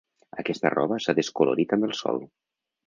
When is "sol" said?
2.03-2.23